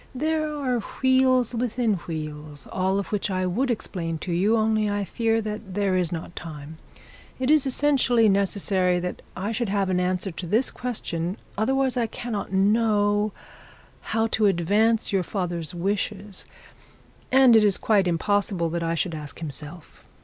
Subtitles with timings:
[0.15, 5.03] There are wheels within wheels, all of which I would explain to you, only I
[5.05, 6.79] fear there is not time.
[7.37, 12.07] It is essentially necessary that I should have an answer to this question, otherwise I
[12.07, 13.31] cannot know
[14.01, 16.47] how to advance your father's wishes;
[17.31, 20.03] and it is quite impossible that I should ask himself.